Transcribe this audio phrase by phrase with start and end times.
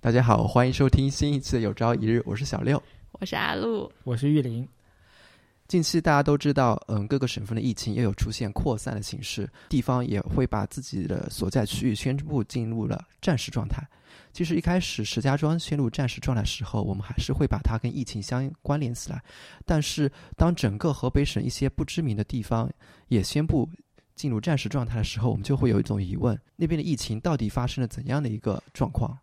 [0.00, 4.66] 大家好，欢迎收听新一期的《有朝一日》，我是小六，我是阿路，我是玉林。
[5.66, 13.84] 近期大家都知道，嗯，各个省份的疫情也有出现扩散的形式，地方也会把自己的所在区域宣布进入了战时状态。
[14.32, 19.20] 其实一开始石家庄宣布战时状态的时候，我们还是会把它跟疫情相关联起来。
[19.66, 22.70] 但是当整个河北省一些不知名的地方
[23.08, 23.68] 也宣布
[24.14, 29.18] 进入战时状态的时候，我们就会有一种疑问：那边的疫情到底发生了怎样的一个状况？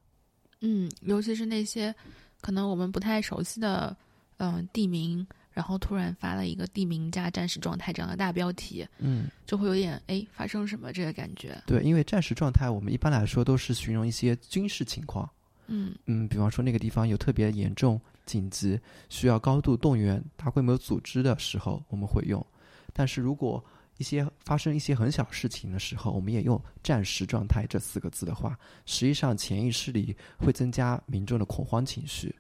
[0.62, 1.94] 嗯，尤其是那些
[2.42, 3.96] 可能我们不太熟悉的
[4.38, 11.62] 嗯地名，然后突然发了一个地名加战时状态这样的大标题，嗯，就会有点哎发生什么这个感觉。
[11.65, 15.29] 对，因为战时状态，我们一般来说都是形容一些军事情况。
[15.68, 18.79] 嗯嗯，比方说那个地方有特别严重、紧急，
[19.10, 22.46] 需要高度动员、大规模组织的时候，我们会用。
[22.93, 23.64] 但是如果
[23.98, 32.36] 一些发生一些很小事情的时候，我们也用“战时状态”这四个字的话，实际上潜意识里会增加民众的恐慌情绪。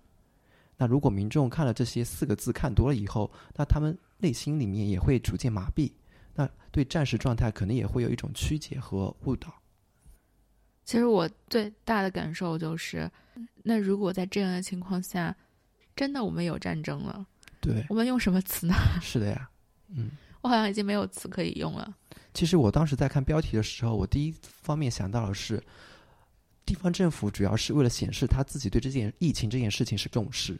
[0.77, 5.89] 那如果民众看了这些四个字看多了以后，那他们内心里面也会逐渐麻痹，
[6.33, 9.53] 那对战时状态可能也会有一种曲解和误导。
[10.83, 13.09] 其实我最大的感受就是，
[13.63, 15.33] 那如果在这样的情况下，
[15.95, 17.25] 真的我们有战争了，
[17.61, 18.75] 对，我们用什么词呢？
[19.01, 19.49] 是的呀，
[19.87, 20.11] 嗯，
[20.45, 21.91] 我好像已经没有词可以用了。
[22.31, 25.59] 其实我当时在看标题的时候，我第一方面想到的是，
[26.63, 30.55] 地方政府主要是为了显示他自己对这件疫情这件事情是重视，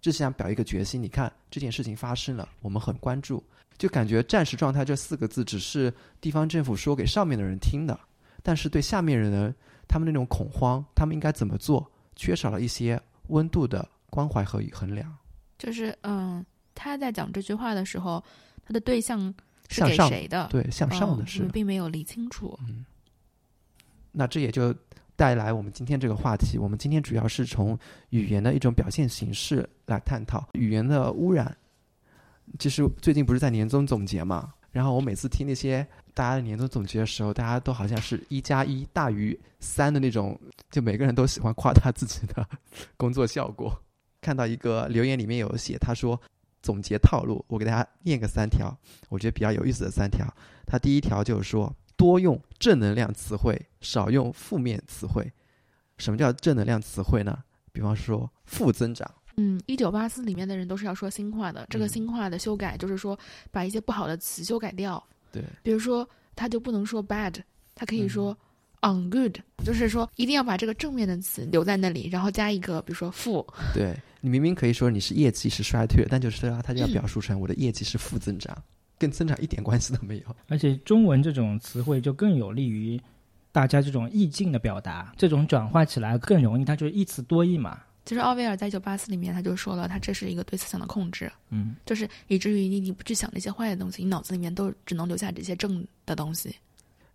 [0.00, 1.02] 这是想表一个决心。
[1.02, 3.42] 你看这件事情发生了，我们很关注，
[3.76, 7.98] 就感觉“战时状态”这四个字只是地方政府说给上面的人听的。
[8.40, 9.52] 但是对下面人呢，
[9.88, 11.90] 他们那种恐慌，他们应该怎么做？
[12.14, 15.12] 缺少了一些温度的关怀和衡量。
[15.58, 18.22] 就是嗯，他在讲这句话的时候，
[18.66, 19.32] 他的对象
[19.68, 20.48] 是给谁的？
[20.50, 22.58] 对，向上的是，并没有理清楚。
[22.68, 22.84] 嗯，
[24.12, 24.74] 那这也就
[25.16, 26.58] 带来我们今天这个话题。
[26.58, 27.78] 我们今天主要是从
[28.10, 31.56] 语言的一种表现形式来探讨语言的污染。
[32.58, 34.52] 其实最近不是在年终总结嘛？
[34.70, 40.38] 然后我每次听那些大家的年终总结的时候，大家都好像是一加一大于三的那种，
[40.70, 42.46] 就每个人都喜欢夸大自己的
[42.96, 43.72] 工作效果。
[44.20, 46.20] 看到一个留言里面有写，他说
[46.64, 48.74] 总结套路，我给大家念个三条，
[49.10, 50.26] 我觉得比较有意思的三条。
[50.66, 55.30] 它第一条就是说，多用正能量词汇，少用负面词汇。
[55.98, 57.38] 什么叫正能量词汇呢？
[57.70, 59.08] 比方说负增长。
[59.36, 61.66] 嗯，一九八四里面的人都是要说新话的。
[61.68, 63.18] 这个新话的修改就是说，
[63.50, 65.02] 把一些不好的词修改掉。
[65.30, 67.34] 对，比如说他就不能说 bad，
[67.74, 68.34] 他可以说
[68.84, 69.34] ungood，
[69.64, 73.44] 就是说一定要把这个正面的词留在那里，然后加一个比如说负。
[73.72, 78.56] 对你明明可以说你是业绩是衰退，但就是他就要表述成我的业绩是负增长，
[78.98, 80.36] 跟增长一点关系都没有。
[80.48, 83.00] 而且中文这种词汇就更有利于
[83.52, 87.80] 大家这种意境的表达，这种转化起来更容易，它就是一词多义嘛。
[88.06, 96.54] 其实奥威尔在一九八四里面他就说了，他这是一个对思想的控制，嗯，就是以至于你你不去想那些坏的东西，你脑子里面都只能留下这些正的东西。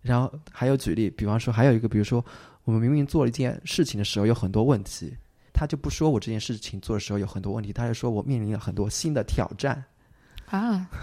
[0.02, 2.24] 然后还有举例，比方说还有一个，比如说
[2.64, 5.16] 我们明明做了一件事情的时候有很多问题，
[5.52, 9.84] 他就不说我这件事情做的时候有很多问题，他就说我面临了很多新的挑战
[10.46, 10.88] 啊。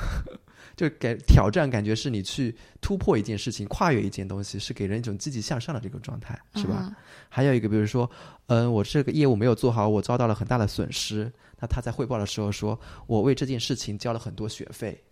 [0.75, 6.96] 就给挑战，感觉是你去突破一件事情，跨越一件东西，是给人一种积极向上的这个状态，是吧？
[7.30, 8.07] 还有一个，比如说，
[8.46, 11.31] 嗯，我这个业务没有做好，我遭到了很大的损失。
[11.59, 15.03] 那他在汇报的时候说，我为这件事情交了很多学费。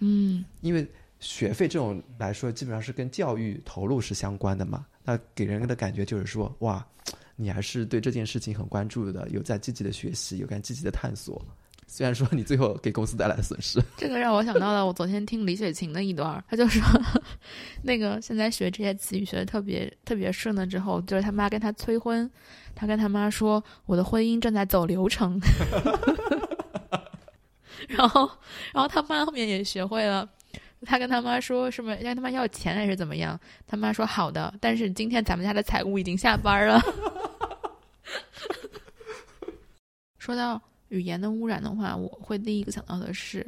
[0.00, 0.86] 嗯，因为
[1.24, 4.84] 学费这种来说，基本上是跟教育投入是相关的嘛。
[5.02, 6.86] 那给人的感觉就是说，哇，
[7.34, 11.42] 你还是对这件事情很关注的，有在积极的学习，有在积极的探索。
[11.86, 16.82] 虽然说你最后给公司带来了损失，这个让我想到了我昨天听李雪琴的一段，他就说，
[17.82, 22.30] 那个现在学这些词语学的特别特别顺了之后，就是他妈跟他催婚，
[22.74, 25.40] 他跟他妈说我的婚姻正在走流程，
[27.88, 28.28] 然后
[28.72, 30.28] 然后他妈后面也学会了，
[30.84, 36.80] 他跟他妈说什么让他妈要钱还是怎么样，他妈说好的，但是今天咱们家的财务已经下班了，
[40.18, 40.60] 说到。
[40.90, 43.44] 语言的污染的话，我会第一个想到的是，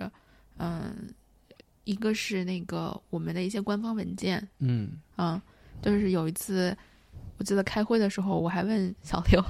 [0.56, 0.96] 嗯，
[1.84, 5.40] 一个是那个我们的一些官方文件，嗯，啊，
[5.80, 6.76] 就是有一次，
[7.38, 9.40] 我记得开会的时候，我还问小刘，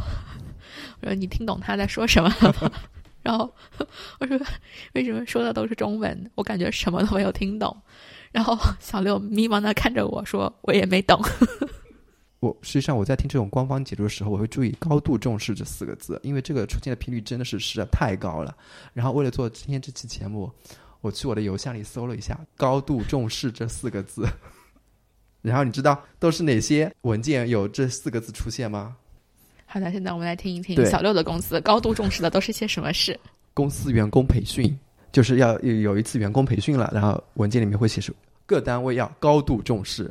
[1.01, 2.71] 我说你听懂他在说什么了吗？
[3.27, 3.53] 然后
[4.21, 4.39] 我说
[4.95, 6.31] 为什么说的都是中文？
[6.37, 7.77] 我感觉什么都没有听懂。
[8.31, 11.21] 然后小六迷茫的看着我说，我也没懂。
[12.39, 18.57] 我实际上我在听这种官方解读的时候，我会注意“高度重视”这四个字，因为这个出现的频率真的是实在太高了。
[18.93, 20.49] 然后为了做今天这期节目，
[21.01, 24.25] 我去我的邮箱里搜了一下“高度重视”这四个字。
[25.43, 28.97] 然后你知道都是哪些文件有这四个字出现吗？
[29.77, 33.21] 好的，现在我们来听一听小六的公司高度重视的都是些什么事。
[33.53, 34.75] 公司员工培训，
[35.13, 38.11] 就是要有有一次员工培训了，然后文件里面会写出
[38.47, 40.11] 各单位要高度重视。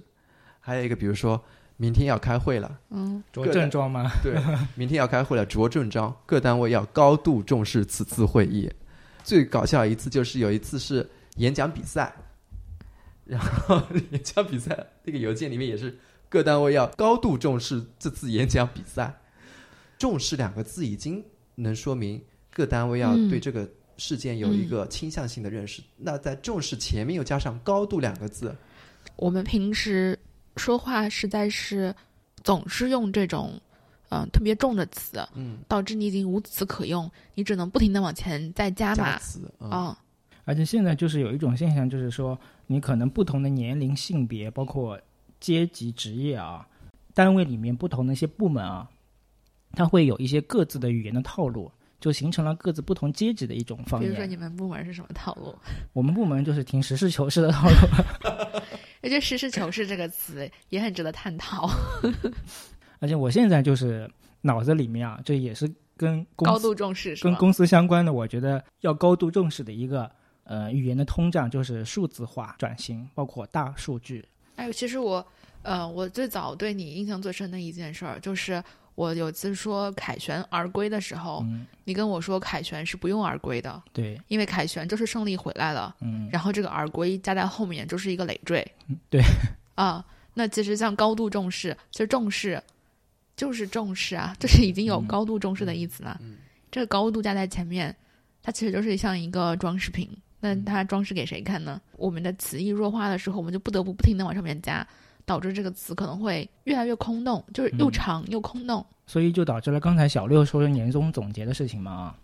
[0.60, 1.44] 还有一个，比如说
[1.78, 4.08] 明天要开会了，嗯，着正装吗？
[4.22, 4.36] 对，
[4.76, 8.72] 明天要开会了，着正装，各单位要高度重视此次会议。
[9.24, 12.14] 最搞笑一次就是有一次是演讲比赛，
[13.24, 13.82] 然后
[14.12, 15.98] 演讲比赛那个邮件里面也是
[16.30, 19.12] 各单位要高度重视这次演讲比赛。
[19.98, 21.24] 重视两个字已经
[21.56, 22.22] 能说明
[22.52, 23.30] 各单位要嗯。
[23.30, 25.82] 对这个事件有一个倾向性的认识。
[25.98, 28.56] 那在重视前面又加上高度两个字，
[29.16, 30.18] 我们平时
[30.58, 31.96] 说话实在是
[32.44, 33.60] 总是用这种
[34.10, 40.04] 嗯、特别重的词，嗯，导致你已经无词可用，你只能不停的往前再加加码词啊、啊、
[40.46, 44.98] 而且现在就是有一种现象，就是说你可能不同的年龄、性别，包括
[45.40, 46.66] 阶级、职业啊，
[47.14, 48.88] 单位里面不同的一些部门啊，
[49.76, 54.26] 它会有一些各自的语言的套路，就形成了各自不同阶级的一种方比如说。
[54.26, 55.54] 你们部门是什么套路？
[55.94, 57.76] 我们部门就是挺实事求是的套路。
[59.02, 61.70] 我觉得“实事求是”这个词也很值得探讨。
[63.00, 64.10] 而且我现在就是
[64.42, 67.16] 脑子里面啊，这也是跟公司高度重视？
[67.18, 70.10] 跟公司相关的，我觉得要高度重视的一个
[70.44, 74.26] 呃语言的通胀就是数字化转型，包括大数据。
[74.56, 75.24] 哎，其实我，
[75.62, 78.64] 呃，我最早对你印象最深的一件事儿，就是
[78.96, 88.66] 我有次说凯旋而归的时候，嗯，你跟我说凯旋是不用而归的，对，因为凯旋就是胜利回来了，嗯，然后这个而归加在后面就是一个累赘。
[88.88, 89.22] 嗯对，
[89.76, 90.04] 啊，
[90.34, 92.62] 那其实像高度重视，其实重视
[93.36, 96.18] 就是重视啊，就是已经有嗯高度重视的意思了。
[96.22, 96.38] 嗯
[96.72, 97.96] 这个高度加在前面，
[98.44, 100.10] 它其实就是像一个装饰品。
[100.42, 101.82] 那它装饰给谁看呢？
[101.98, 104.86] 我们的词义弱化的时候，我们就不得不不停的往上面加，
[105.26, 108.86] 导致这个词可能会越来越空洞，就是又嗯长又空洞。
[109.08, 112.16] 所以就导致了刚才小六说的年终总结的事情嘛啊。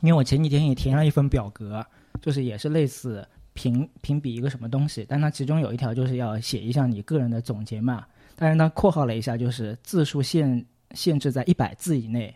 [0.00, 1.84] 因为我前几天也填了一份表格，
[2.20, 8.04] 就是也是类似评评比一个什么东西，但它其中有一条就是要写一下你个人的总结嘛，
[8.34, 12.34] 但是它括号了一下，就是字数限限制在一百字以内。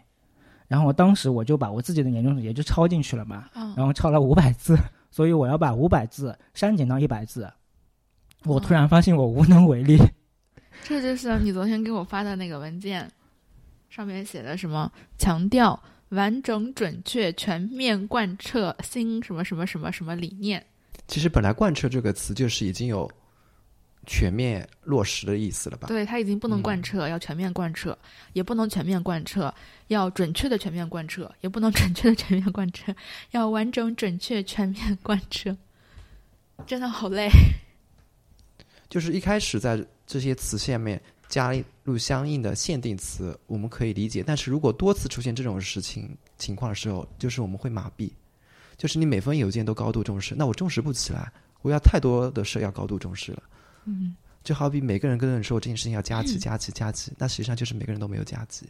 [0.68, 4.76] 然后我当时我就把我自己的年终总结就抄进去了嘛，啊，然后抄了五百字，
[5.10, 7.52] 所以我要把五百字删减到一百字。
[8.46, 9.98] 我突然发现我无能为力。
[10.84, 13.10] 这就是你昨天给我发的那个文件，
[13.90, 20.64] 上面写的什么强调完整、准确、全面贯彻新什么什么什么什么理念。
[21.08, 23.10] 其实本来“贯彻”这个词就是已经有
[24.06, 25.88] 全面落实的意思了吧？
[25.88, 27.96] 对它已经不能嗯贯彻，要全面贯彻，
[28.32, 29.52] 也不能全面贯彻，
[29.88, 32.94] 要准确的全面贯彻，也不能准确的全面贯彻，
[33.32, 35.56] 要完整、准确、全面贯彻。
[36.66, 37.28] 真的好累。
[38.96, 40.98] 就是一开始在这些词下面
[41.28, 41.52] 加
[41.84, 44.24] 入相应的限定词，我们可以理解。
[44.26, 48.10] 但是如果多次出现这种事情情况的时候，就是我们会麻痹，
[48.78, 53.42] 就是你每封邮件都高度重视，那我重视不起来，我要太多的事要高度重视了。
[53.84, 58.66] 嗯，就好比每个人跟人说这件事情要加急、加急、加急，那实际上就是每个人都没有加急。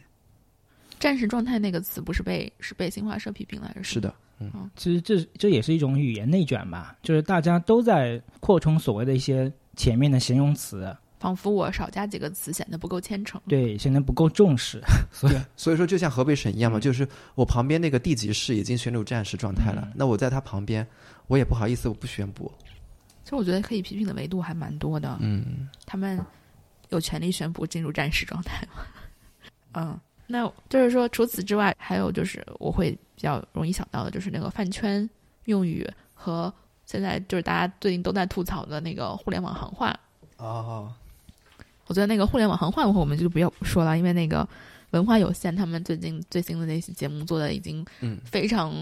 [0.99, 13.41] 战时状态那个词不是被是被新华社批评来着是的，嗯，其实这这也是一种语言内卷吧，就是大家都在扩充所谓的一些前面的形容词，仿佛我少加几个词显得不够虔诚。
[13.47, 14.81] 对，显得不够重视。
[15.13, 20.85] 所以，所以说就像河北省一样嘛，嗯就是我旁边那个地级市已经宣布战时状态了，嗯那我在他旁边，
[21.27, 22.51] 我也不好意思，我不宣布。
[23.23, 25.17] 其实我觉得可以批评的维度还蛮多的。
[25.21, 26.19] 嗯，他们
[26.89, 28.83] 有权利宣布进入战时状态吗？
[29.73, 35.07] 嗯，那就是说，除此之外，还有就是我会比较容易想到的，就是那个饭圈
[35.45, 36.51] 用语和
[36.87, 39.95] 现在就是大家最近都在吐槽的那个互联网行话。
[40.37, 40.91] 哦，
[41.85, 44.47] 我觉得那个互联网行话，我们就不要说了，因为那个
[44.91, 48.73] 文化有限，他们最近最新的那期节目做的已经嗯，非常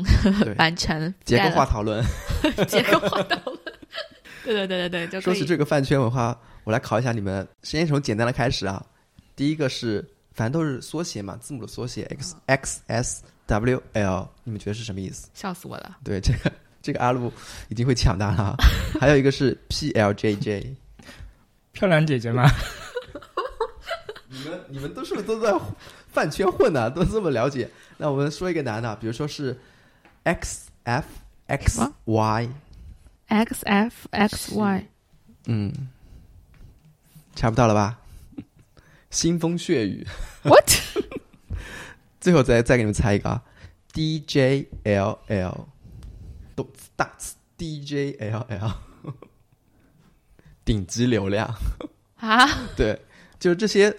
[0.43, 2.03] 对， 完全结构化讨论。
[2.67, 3.59] 结构化讨论。
[4.43, 8.85] 对对对对对，就说起这个饭圈文化，我来考一下你们，先从简单的开始啊。
[9.35, 15.29] 第一个是，反正都是缩写嘛，字母的缩写 x x s w l，你们觉得是什么意思？
[15.33, 15.97] 笑死我了。
[16.03, 16.51] 对，这个
[16.85, 17.33] 这个阿路
[17.67, 18.55] 已经会抢答了啊。
[19.01, 20.75] 还有一个是 p l j j，
[21.71, 22.47] 漂亮姐姐吗，
[24.29, 25.51] 你们你们都是不是都在
[26.13, 27.67] 饭圈混啊、都这么了解？
[27.97, 29.59] 那我们说一个难的，比如说是
[30.21, 31.07] X F
[31.47, 32.49] X Y
[33.29, 34.87] X F X Y，
[35.47, 35.73] 嗯，
[37.35, 37.97] 查不到了吧？
[39.09, 40.05] 腥风血雨。
[40.43, 40.69] What？
[42.21, 43.43] 最后再再给你们猜一个啊
[43.91, 45.67] ，D J L L，
[46.55, 48.71] 都大词 D J L L，
[50.63, 51.53] 顶级流量。
[52.17, 52.47] 啊？
[52.75, 52.99] 对，
[53.39, 53.95] 就是这些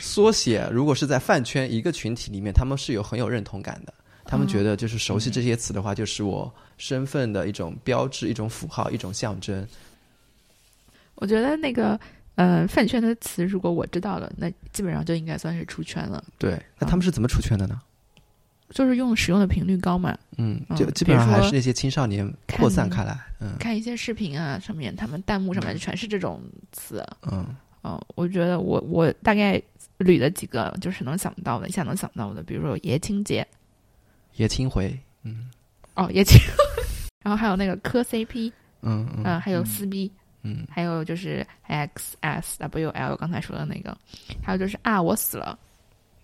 [0.00, 3.92] 缩写如果是在饭圈一个群体里面，他们是有很有认同感的。
[4.24, 9.66] 他们觉得就是熟悉这些词的话，就是我身份的一种标志、一种符号、一种象征。
[11.14, 11.98] 我觉得那个
[12.34, 16.22] 呃饭圈的词，如果我知道了，那基本上就应该算是出圈了。
[16.36, 17.80] 对，那他们是怎么出圈的呢？
[18.70, 20.16] 就是用使用的频率高嘛。
[20.36, 23.18] 嗯，嗯就基本上还是那些青少年扩散开来。
[23.40, 27.04] 嗯看一些视频啊，上面他们弹幕上面全是这种词。
[27.30, 27.46] 嗯
[27.82, 29.60] 哦，我觉得我我大概
[29.98, 33.46] 捋了几个，就是能想到的，一下能想到的，比如说爷青结，
[34.36, 34.98] 爷青回。
[35.22, 35.50] 嗯
[35.94, 36.40] 哦，爷青，
[37.24, 40.10] 然后还有那个磕 CP，嗯嗯嗯，还有撕逼，
[40.42, 43.96] 嗯还有就是 X S W L 刚才说的那个，
[44.42, 45.58] 还有就是啊我死了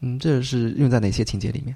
[0.00, 1.74] 嗯，这是用在哪些情节里面？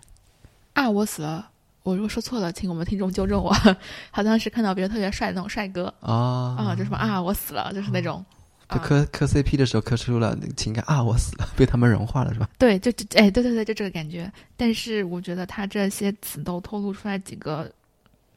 [0.79, 1.51] 啊我死了，
[1.83, 3.53] 我如果说错了，请我们听众纠正我。
[4.13, 8.25] 好像是看到别人特别帅的那种帅哥啊啊，就什么啊我死了，就是那种。
[8.69, 12.49] 啊就磕磕 CP 的时候磕出了情感啊，我死了，被他们融化了是吧？
[12.59, 14.31] 对，就就哎，对对对，就这个感觉。
[14.57, 17.69] 但是我觉得他这些词都透露出来几个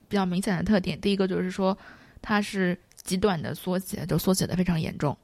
[0.07, 0.99] 比较明显的特点。
[0.99, 1.77] 第一个就是说，
[2.23, 5.15] 它是极短的缩写，就缩写的非常严重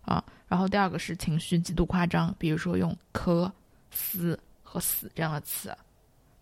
[0.00, 0.24] 啊。
[0.48, 3.52] 然后第二个是情绪极度夸张，比如说用“磕”、
[3.92, 5.70] “撕”和“死”这样的词。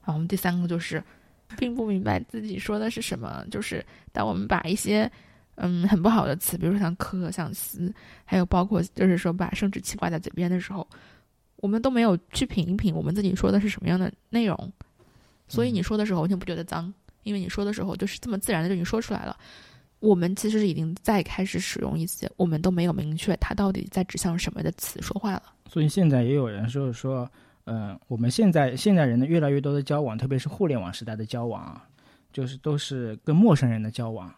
[0.05, 1.03] 然后第三个就是
[1.57, 5.11] 并不明白自己说的是什么，就是当我们把一些
[5.57, 7.93] 嗯很不好的词，比如说像“磕”、像“撕”，
[8.25, 10.87] 还有包括就是说把生殖器挂在嘴边的时候。
[11.57, 14.73] 我们都没有去品一品我们自己说的是什么样的内容，
[15.47, 16.93] 所以你说的时候完全不觉得脏，
[17.23, 19.37] 因为你说的时候就是这么自然的就已经说出来了。
[20.01, 25.45] 我们其实是已经在开始使用一些我们都没有明确它到底在指向什么的词说话了。
[25.69, 27.31] 所以现在也有人就是说，
[27.65, 31.87] 嗯、我们现在现在人的越来越多的交往，特别是互联网时代的交往啊，
[32.33, 34.33] 就是都是跟陌生人的交往。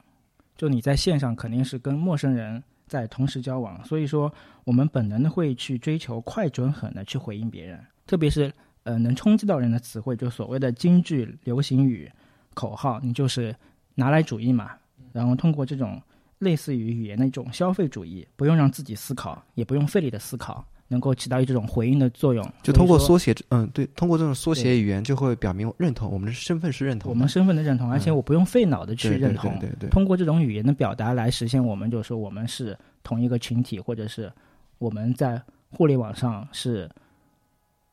[0.57, 4.33] 就你在线上肯定是跟陌生人在同时交往，所以说
[4.65, 8.53] 我们本能的会去追求快、准、狠的去回应别人，特别是
[8.85, 12.11] 呃能冲击到人的词汇，就所谓的京剧、流行语、
[12.53, 13.57] 口号，你就是
[13.95, 14.73] 拿来主义嘛，
[15.13, 16.01] 然后通过这种
[16.39, 22.47] 类似于语言的一种消费主义，不用让自己思考，也不用费力的思考，能够起到一种回应的作用。
[22.63, 27.11] 就通过缩写，嗯，对，通过这种缩写语言就会表明认同我们的身份是认同。
[27.11, 34.33] 我们身份的认同，而且我不用费脑的去对对认同，对对对，通过这种语言的表达来实现我们就说我们是同一个群体，或者是
[34.79, 36.91] 我们在互联网上是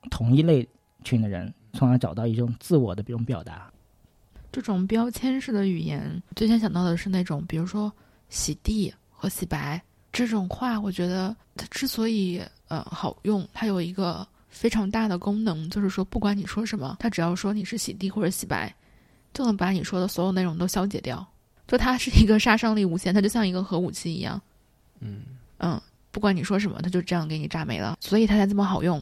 [0.09, 0.67] 同一类
[1.03, 3.71] 群的人，从而找到一种自我的这种表达。
[4.51, 7.91] 这种标签式的语言，最先想到的是那种，比如说
[8.27, 18.73] 洗地和洗白这种话，我觉得它之所以呃好用，它有一个非常大的功能，就是说不管你说什么，它只要说你是洗地或者洗白，
[19.33, 21.25] 就能把你说的所有内容都消解掉。
[21.67, 24.41] 就它是一个杀伤力无限，它就像一个核武器一样。
[24.99, 25.21] 嗯
[25.59, 29.01] 嗯，不管你说什么，它就这样给你炸没了，所以它才这么好用。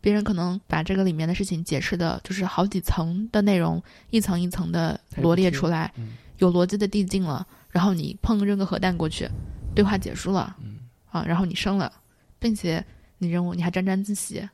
[0.00, 7.46] 别人可能把这个里面的事情解释的，就是好几层的内容，一层一层的罗列出来，嗯有逻辑的递进了。
[7.70, 9.28] 然后你碰扔个核弹过去，
[9.76, 10.78] 对话结束了，嗯
[11.10, 11.92] 啊，然后你生了，
[12.38, 12.84] 并且
[13.18, 14.48] 你认为你还沾沾自喜，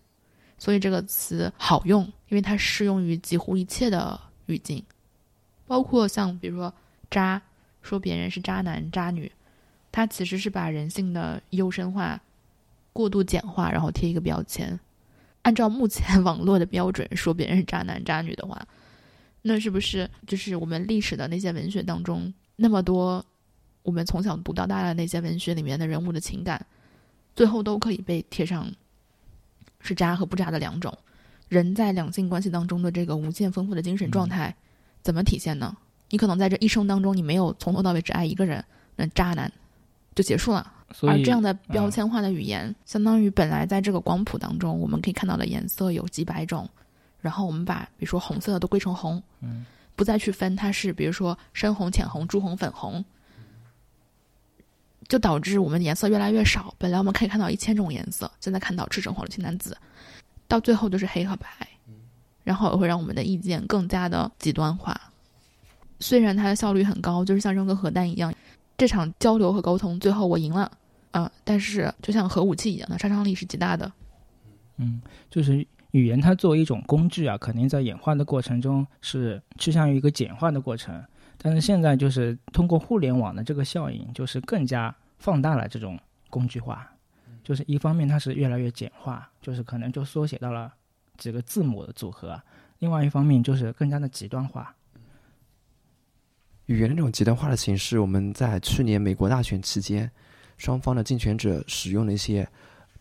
[0.59, 4.85] 所以这个词好用，因为它适用于几乎一切的语境，
[5.67, 6.75] 包括像比如说
[7.09, 7.41] 渣，
[7.81, 9.31] 说别人是渣男渣女，
[9.91, 12.21] 它其实是把人性的优生化、
[12.93, 14.79] 过度简化，然后贴一个标签。
[15.43, 18.61] 按照目前网络的标准，说别人是渣男渣女的话，
[19.43, 23.25] 那是不是就是我们历史的那些文学当中那么多
[23.83, 26.65] 我们从小读到大的那些文学里面的人物的情感，
[27.35, 28.71] 最后都可以被贴上
[29.81, 30.97] 是渣和不渣的两种。
[31.49, 34.55] 人在两性关系当中的这个无限丰富的精神状态，
[35.03, 35.77] 怎么体现呢？
[36.09, 38.65] 你可能在这一生当中，你没有从头到尾只爱一个人，
[38.97, 39.51] 那渣男
[40.15, 40.73] 就结束了。
[40.93, 46.69] 所以而这样的标签化的语言，相当于本来在这个光谱当中，我们可以看到的颜色有几百种，
[47.21, 49.65] 然后我们把比如说红色的都归成红，嗯，
[49.97, 53.03] 不再去分它是比如说深红、浅红、朱红、粉红，
[55.09, 56.75] 就导致我们颜色越来越少。
[56.79, 59.77] 本来我们可以看到一千种颜色，现在看到赤橙黄绿青蓝紫，
[60.49, 61.47] 到最后就是黑和白，
[62.45, 65.01] 然后也会让我们的意见更加的极端化。
[66.01, 68.35] 虽然它的效率很高，就是像扔个核弹一样，
[68.77, 70.71] 这场交流和沟通最后我赢了。
[71.13, 73.93] 啊、但是就像核武器一样的杀伤力是极大的。
[74.79, 75.59] 嗯，就是
[75.91, 81.05] 语言它作为一种工具啊，肯定在演化的过程中是趋向于一个简化的过程。
[81.45, 85.99] 但是现在就是通过互联网的这个效应，就是更加放大了这种
[86.31, 86.89] 工具化。
[87.43, 90.73] 就是一方面它是越来越简化，就是可能就缩写到了
[91.19, 92.41] 几个字母的组合；
[92.79, 94.73] 另外一方面就是更加的极端化。
[96.67, 100.09] 语言的这种极端化的形式，我们在去年美国大选期间，
[100.59, 102.49] 双方的竞选者使用了一些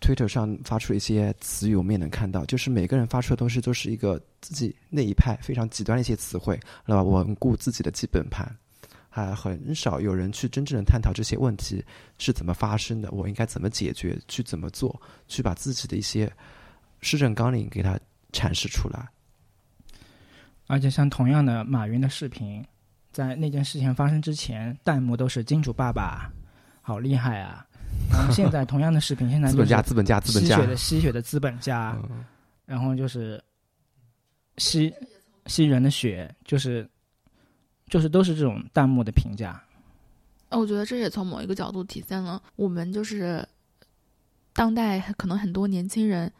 [0.01, 8.53] Twitter 上发出一些词语，我们也能看到，就是每个人发出的东西都是一个自己那一派非常极端的一些词汇，来稳固自己的基本盘。
[9.13, 11.83] 还很少有人去真正的探讨这些问题
[12.17, 16.31] 是怎么发生的，我应该怎么解决，去怎么做，去把自己的一些
[17.01, 17.99] 施政纲领给它
[18.31, 19.07] 阐释出来。
[20.67, 22.65] 而且像同样的马云的视频，
[23.11, 26.31] 在那件事情发生之前，弹幕都是“金主爸爸，
[26.81, 27.67] 好厉害啊”。
[28.09, 31.97] 然后现在同样的视频，现在资本家、资本家、资本家吸血的吸血的资本家，
[32.65, 33.41] 然后就是
[34.57, 34.93] 吸
[35.45, 36.87] 吸人的血，就是
[37.87, 39.61] 就是都是这种弹幕的评价。
[40.49, 43.47] 哦，我觉得这也从某一个角度体现了我们就是
[44.53, 46.31] 当代可能很多年轻人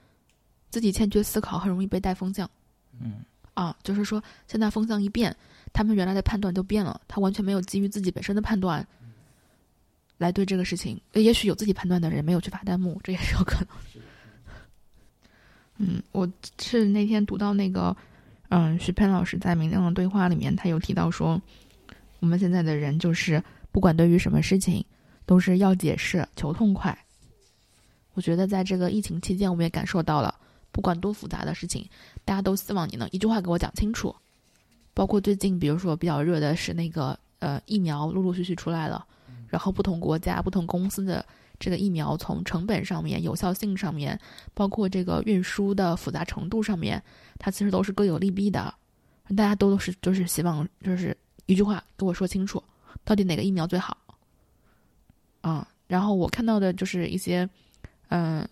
[0.70, 2.50] 自己欠缺思考，很容易被带风向。
[3.00, 3.24] 嗯。
[3.54, 5.36] 啊，就是说现在风向一变，
[5.74, 8.86] 他们原来的判断就变了，他完全没有基于自己本身的判断。
[10.22, 13.68] 来对这个事情，也许有自己判断的人没有去发弹幕，这也是有可能。
[15.78, 17.96] 嗯，我是那天读到那个，
[18.50, 21.42] 嗯，徐喷老师在《明亮的对话》里面，他有提到说，
[22.20, 24.86] 我们现在的人就是不管对于什么事情，
[25.26, 26.96] 都是要解释求痛快。
[28.14, 30.36] 我觉得在这个疫情期间，我们也感受到了，
[30.72, 31.90] 不管多复杂的事情，
[32.24, 34.16] 大家都希望你能一句话给我讲清楚。
[34.94, 39.04] 包括最近，比如说比较热的是那个，呃，疫苗陆陆续续出来了。
[39.52, 41.24] 然后不同国家、不同公司的
[41.60, 44.20] 这个疫苗，从成本上面、有效性上面，
[44.54, 47.04] 包括这个运输的复杂程度上面，
[47.38, 48.74] 它其实都是各有利弊的。
[49.36, 51.16] 大家都是就是希望就是
[51.46, 52.64] 一句话给我说清楚，
[53.04, 53.98] 到底哪个疫苗最好。
[55.42, 57.48] 啊，然后我看到的就是一些
[58.08, 58.48] 嗯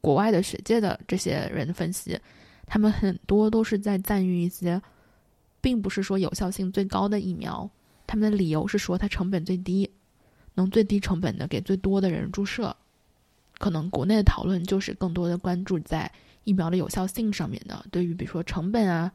[0.00, 2.18] 国外的学界的这些人分析，
[2.66, 4.80] 他们很多都是在赞誉一些，
[5.60, 7.68] 并不是说有效性最高的疫苗，
[8.06, 9.90] 他们的理由是说它成本最低。
[10.54, 12.74] 能最低成本的给最多的人注射，
[13.58, 16.10] 可能国内的讨论就是更多的关注在
[16.44, 17.84] 疫苗的有效性上面的。
[17.90, 19.12] 对于比如说成本啊、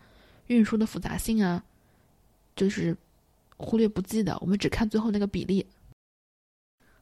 [0.48, 1.64] 运输的复杂性啊，
[2.56, 2.96] 就是
[3.58, 4.38] 忽略不计的。
[4.42, 5.66] 我们只看最后那个比例，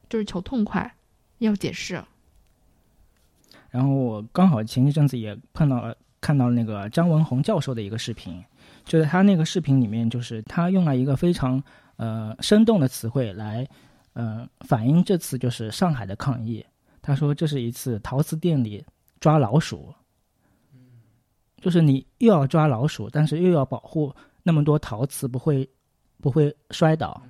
[0.08, 0.94] 就是求痛快，
[1.38, 2.02] 要解释。
[3.70, 8.42] 然后我刚好前一阵子也碰到了，看到那个张文宏教授的一个视频，
[8.84, 11.62] 就是他那个视频里面，就是他用了一个非常
[11.96, 13.68] 呃生动的词汇来。
[14.20, 16.64] 嗯，反映这次就是上海的抗议。
[17.00, 18.84] 他说这是一次陶瓷店里
[19.20, 19.94] 抓老鼠，
[21.60, 25.68] 就是你又要抓老鼠，但是又要保护那么多陶瓷不会
[26.20, 27.22] 不会摔倒。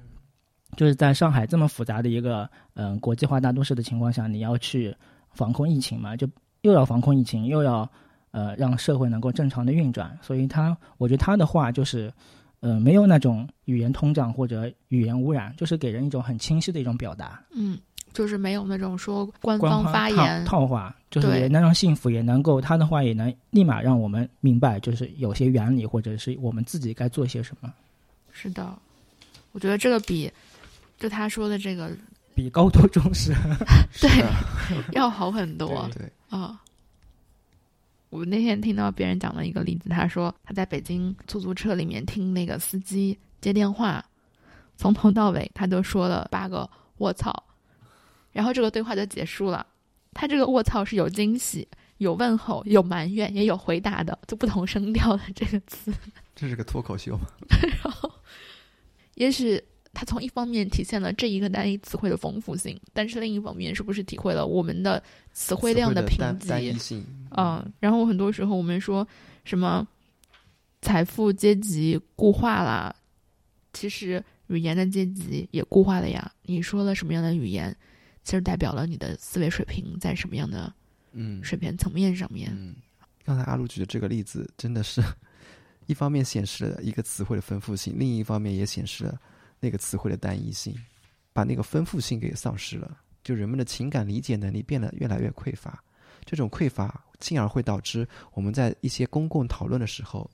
[0.78, 4.96] 就是在上海这么复杂的一个嗯国际化大都市的情况下，你要去
[5.32, 6.26] 防控疫情嘛，就
[6.62, 7.86] 又要防控疫情，又要
[8.30, 10.18] 呃让社会能够正常的运转。
[10.22, 12.10] 所以他，我觉得他的话就是。
[12.60, 17.42] 呃，没有那种语言通胀或者语言污染，就是给人一种很清晰的一种表达。
[17.52, 17.78] 嗯，
[18.12, 27.72] 就是没有那种说官方发言套话，就是也能让幸福，也能够他的话也能立马让我们明白，就是有些原理或者是我们自己该做些什么。
[28.32, 28.76] 是的，
[29.52, 30.30] 我觉得这个比
[30.98, 31.90] 就他说的这个
[32.34, 33.32] 比高度重视
[34.00, 34.10] 对
[34.92, 35.88] 要好很多。
[35.94, 36.60] 对啊。
[38.10, 44.04] 我那天听到别人讲了一个例子，他说他在北京出租车里面听那个司机接电话，
[44.76, 46.68] 从头到尾他都说了八个
[46.98, 47.44] “卧槽”，
[48.32, 49.66] 然后这个对话就结束了。
[50.14, 51.68] 他这个“卧槽”是有惊喜、
[51.98, 55.92] 有问候、有埋怨，也有回答的，就不同声调的这个词。
[56.34, 57.18] 这是个脱口秀。
[57.82, 58.10] 然后，
[59.14, 59.62] 也许。
[59.94, 67.02] 它从一方面体现了这一个单一词汇的丰富性，但是另一方面是不是体会了我们的词汇量的贫瘠？
[67.30, 69.06] 嗯，然后很多时候我们说
[69.44, 69.86] 什么
[70.82, 72.94] 财富阶级固化啦，
[73.72, 76.30] 其实语言的阶级也固化了呀。
[76.42, 77.74] 你说了什么样的语言，
[78.22, 80.72] 其实代表了你的思维水平在什么样的
[81.12, 82.50] 嗯水平层面上面。
[82.54, 82.76] 嗯，
[83.24, 85.02] 刚才阿鲁举的这个例子，真的是
[85.86, 89.18] 一方面显示了一个词汇的丰富性，另一方面也显示了。
[89.60, 90.74] 那个词汇的单一性，
[91.32, 95.82] 把那个丰富性给丧失了，就人们的情感理解能力变得越来越匮乏，
[96.24, 100.30] 这种匮乏进而会导致我们在一些公共讨论的时候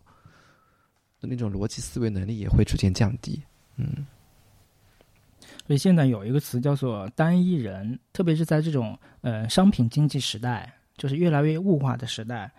[1.20, 3.42] 的那种逻辑思维能力也会逐渐降低。
[3.76, 4.06] 嗯，
[5.66, 12.50] 所以现在有一个词叫做“单一人”，特别是在这种呃商品经济时代，就是越来越物化的时代。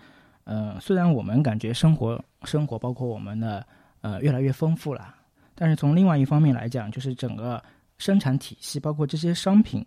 [0.44, 3.66] 呃，虽然我们感觉生活生活包括我们的
[4.02, 5.16] 呃越来越丰富了。
[5.56, 7.64] 但是从另外一方面来讲，就是整个
[7.98, 9.84] 生产体系，包括这些商品，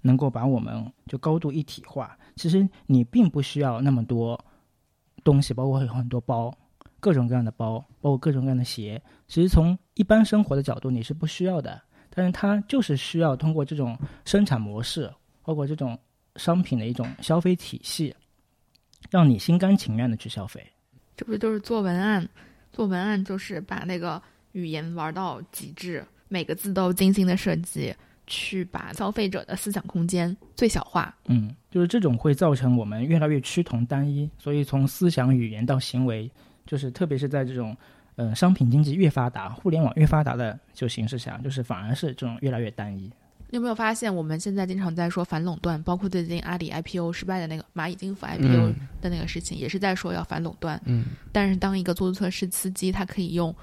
[0.00, 2.18] 能够把我们就高度一体化。
[2.36, 4.38] 其实你并不需要那么多
[5.22, 6.52] 东西，包括有很多包，
[6.98, 9.00] 各种各样的包，包括各种各样的鞋。
[9.28, 11.80] 其实从一般生活的角度，你是不需要的。
[12.14, 15.10] 但是它就是需要通过这种生产模式，
[15.42, 15.98] 包括这种
[16.36, 18.14] 商品的一种消费体系，
[19.08, 20.62] 让你心甘情愿的去消费。
[21.16, 22.28] 这不就是做文案？
[22.70, 24.20] 做文案就是把那个
[24.52, 27.94] 语言玩到极致，每个字都精心的设计，
[28.26, 31.14] 去把消费者的思想空间最小化。
[31.26, 36.30] 嗯，就是这种会造成我们越来越趋同单一，所以从思想、语言到行为，
[36.66, 37.76] 就是特别是在这种
[38.16, 43.10] 呃商品经济越发达、互联网越发达的就形势下，就是反而是这种越来越单一。
[43.50, 50.80] 你有没有发现，我们现在经常在说反垄断，包括最近阿里 IPO 失败的那个蚂蚁金服 IPO 嗯的那个事情，也是在说要反垄断。
[50.86, 53.54] 嗯但是当一个出租车司司机他可以用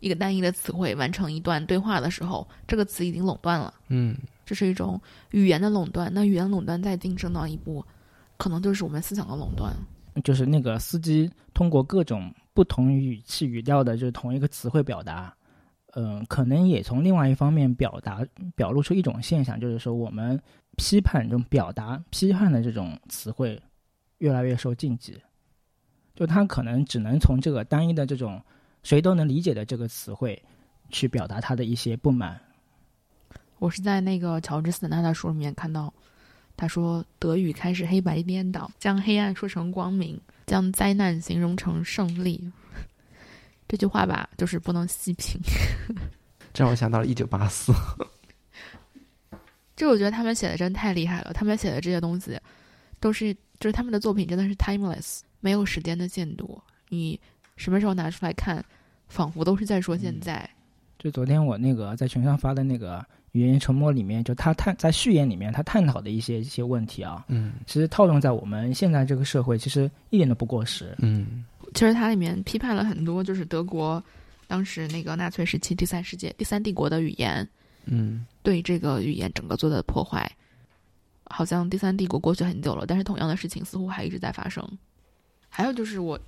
[0.00, 6.12] 一个单一的词汇完成一段对话的时候，这个词已经垄断了，嗯这是一种语言的垄断。
[6.12, 7.84] 那语言垄断再晋升到一步，
[8.36, 9.72] 可能就是我们思想的垄断。
[10.24, 15.32] 就是那个司机通过各种不同语气语调的，就是同一个词汇表达，
[15.92, 20.38] 嗯、可能也从另外一方面表达表露出一种现象，就是说我们
[20.76, 23.60] 批判这种表达批判的这种词汇
[24.18, 25.16] 越来越受禁忌，
[26.14, 28.42] 就他可能只能从这个单一的这种
[28.82, 30.42] 谁都能理解的这个词汇
[30.90, 32.40] 去表达他的一些不满。
[33.58, 35.92] 我是在那个乔治斯坦纳的书里面看到，
[36.56, 42.50] 他说德语开始黑白颠倒，将黑暗说成光明，将灾难形容成胜利。
[43.68, 45.40] 这句话吧，就是不能细品。
[46.52, 47.72] 这让我想到了一九八四。
[49.76, 52.38] 这我觉得他们写的真太厉害了，他们写的这些东西，
[52.98, 57.20] 都是就是他们的作品真的是 timeless，没有时间的限度，你
[57.60, 58.64] 什么时候拿出来看，
[59.08, 60.48] 仿佛都是在说现在。
[60.98, 70.96] 就昨天我那个在群上发的那个语言沉默里面，就他探在序言里面他探讨的一些一些问题啊，嗯其实套用在我们现在这个社会，其实一点都不过时。
[71.00, 71.44] 嗯
[71.74, 74.02] 其实它里面批判了很多，就是德国
[74.46, 77.46] 当时那个纳粹时期第三世界第三帝国的语言
[77.84, 80.30] 嗯对这个语言整个做的破坏。
[81.26, 84.66] 好像第三帝国过去很久了，但是同样的事情似乎还一直在发生。
[85.48, 86.18] 还有就是我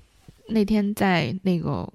[0.49, 1.91] 那天在那个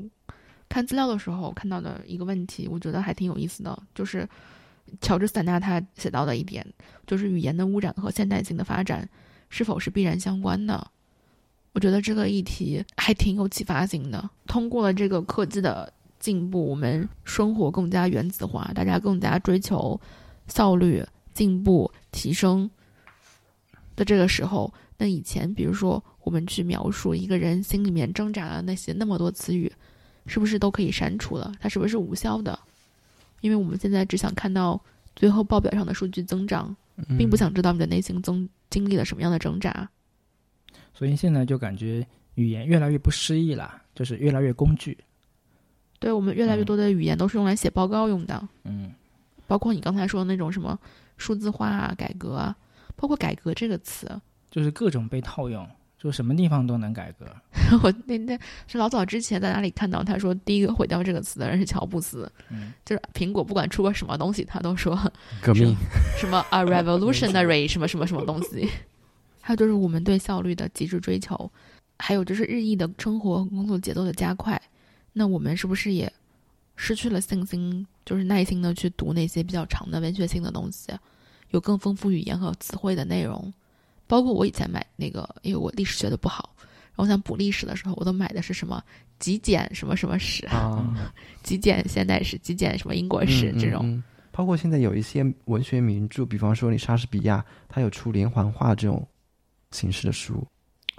[0.69, 4.27] 看资料的时候看到的一个问题，我觉得还挺有意思的，就是
[5.01, 6.65] 乔治斯坦纳他写到的一点，
[7.05, 9.07] 就是语言的污染和现代性的发展
[9.49, 10.91] 是否是必然相关的。
[11.73, 14.29] 我觉得这个议题还挺有启发性的。
[14.47, 19.99] 通过了这个科技的进步，我们生活更加原子化，大家更加追求
[20.47, 22.67] 效率、进步、提升
[23.95, 29.72] 的这个时候，那以前比如说我们去描述一个人心里面挣扎的那些那么多词语，
[30.26, 31.54] 是不是都可以删除了？
[31.58, 32.60] 它是不是无效的？
[33.40, 34.78] 因为我们现在只想看到
[35.16, 39.90] 最后报表上的数据增长，嗯，并不想知道你的内心增经历了什么样的挣扎。
[40.94, 44.98] 所以现在就感觉语言越来越不诗意了，就是越来越工具。
[45.98, 48.92] 对我们越来越多的语言都是用来写报告用的，嗯，
[49.48, 50.78] 包括你刚才说的那种什么
[51.16, 52.54] 数字化啊、改革啊，
[52.98, 54.20] 包括“改革”这个词，
[54.52, 57.25] 就是各种被套用，就什么地方都能改革。
[57.83, 64.95] 我那那是老早之前在哪里看到，他说第一个毁掉这个词的人是乔布斯，嗯，就是苹果不管出个什么东西，他都说
[65.41, 65.75] 革命。
[66.17, 68.69] 什么 a revolutionary 什么什么什么东西。
[69.41, 71.49] 还有就是我们对效率的极致追求，
[71.97, 74.62] 还有就是日益的生活和工作节奏的加快，
[75.13, 76.12] 那我们是不是也
[76.75, 80.91] 失去了信心，就是耐心的去读那些比较长的文学性的东西，
[81.51, 83.53] 有更丰富语言和词汇的内容？
[84.08, 88.84] 包括我以前买那个，因为我历史学的不好，然后我想补历史的时候，我都买的是什么
[89.20, 91.12] 极简什么什么史，啊，
[91.43, 93.82] 极简现代史、极简什么英国史嗯这种。
[93.84, 99.04] 嗯嗯包括现在有一些文学名著，比方说你莎士比亚，他有出连环画这种
[99.72, 100.46] 形式的书，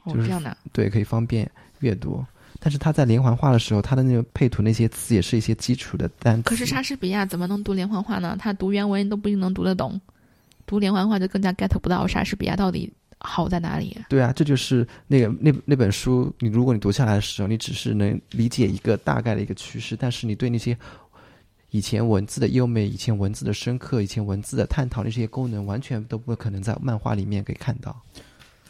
[0.02, 2.20] 哦，就是这样的啊，对，可以方便阅读。
[2.58, 6.42] 但是他在连环画的时候，他的那个配图那些词也是一些基础的单词。
[6.42, 8.36] 可是莎士比亚怎么能读连环画呢？
[8.40, 10.00] 他读原文都不一定能读得懂，
[10.68, 13.96] 读连环画就更加 get 不到莎士比亚到底好在哪里。
[14.08, 20.76] 对啊，这就是那个那那本书，你如果你读下来的时候，你只是能理解一个大概的一个趋势，但是你对那些
[21.70, 27.96] 以前文字的优美、以前文字的深刻、以前文字的探讨那些功能，完全都不可能在漫画里面给看到。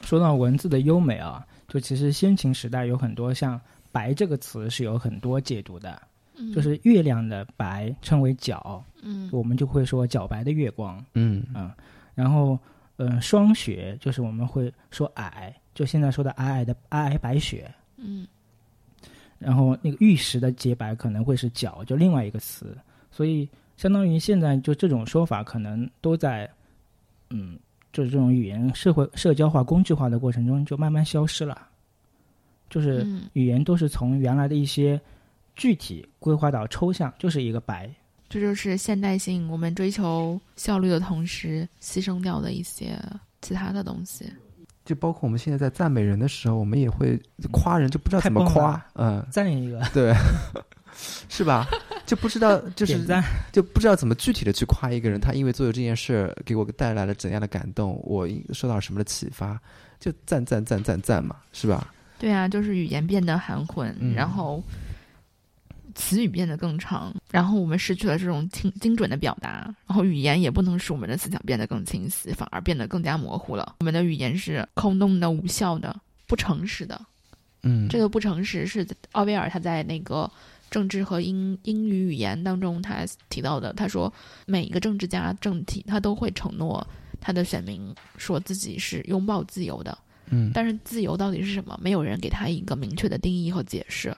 [0.02, 3.60] 说到文字的优美啊，就其实先秦时代有很多像
[3.92, 6.00] “白”这个词是有很多解读的，
[6.38, 11.04] 嗯就是月亮的白称为皎，嗯我们就会说皎白的月光。
[11.14, 11.44] 嗯
[12.14, 12.58] 然后，
[12.96, 17.72] 呃，霜雪就是我们会说皑，就现在说的皑皑的皑皑白雪。
[17.96, 18.26] 嗯
[19.38, 22.76] 然后那个玉石的洁白可能会是皎，就另外一个词。
[23.10, 26.50] 所以相当于现在就这种说法可能都在，
[27.30, 27.56] 嗯，
[27.92, 31.68] 就是这种语言社会社交化、工具化的过程中就慢慢消失了。
[32.68, 35.00] 就是嗯，语言都是从原来的一些
[35.58, 37.90] 具体规划到抽象，就是一个白。
[38.30, 42.98] 这就是现代性，我们追求效率的同时牺牲掉的一些
[43.42, 44.24] 其他的东西。
[44.84, 47.20] 就包括我们现在在赞美人的时候，我们也会
[47.52, 50.14] 夸人，就不知道怎么夸嗯，赞一个，对，
[51.28, 51.66] 是吧？
[52.06, 52.98] 就不知道， 就是
[53.52, 59.60] 就不知道怎么具体的去夸一个人，他因为做的这件事给我带来了怎样的感动，我受到什么的启发，
[59.98, 61.92] 就赞赞赞赞赞嘛，是吧？
[62.18, 64.62] 对啊，就是语言变得含混，嗯然后
[65.98, 73.74] 词语变得更长，然后我们失去了这种精精准的表达，然后语言也不能使我们的思想变得更清晰，反而变得更加模糊了。
[73.80, 75.94] 我们的语言是空洞的、无效的、
[76.28, 76.98] 不诚实的。
[77.64, 80.30] 嗯，这个不诚实是奥威尔他在那个
[80.70, 83.72] 政治和英英语语言当中他提到的。
[83.72, 84.10] 他说，
[84.46, 86.86] 每一个政治家政体他都会承诺
[87.20, 89.98] 他的选民说自己是拥抱自由的，
[90.30, 91.76] 嗯，但是自由到底是什么？
[91.82, 94.16] 没有人给他一个明确的定义和解释。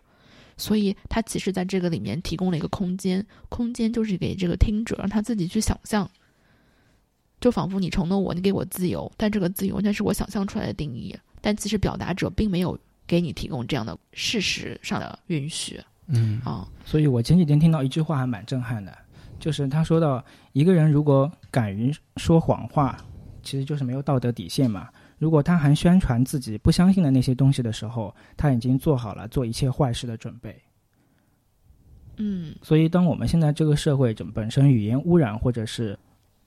[0.61, 6.09] 所以他其实在这个里面提供了一个空间，空间就是给这个听者让他自己去想象，
[7.41, 16.69] 就仿佛你承诺我，你给我自由，但这个自由那是我想象出来的定义，但其实表达者并没有给你提供这样的事实上的允许嗯啊。
[16.85, 18.95] 所以我前几天听到一句话还蛮震撼的，
[19.39, 23.03] 就是他说到一个人如果敢于说谎话，
[23.43, 24.89] 其实就是没有道德底线嘛。
[25.21, 30.59] 如果他还宣传自己不相信的那些东西的时候，他已经做好了做一切坏事的准备。
[32.17, 35.99] 嗯所以，当我们现在这个社会整本身语言污染，或者是